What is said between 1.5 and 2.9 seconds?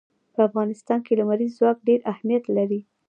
ځواک ډېر اهمیت لري.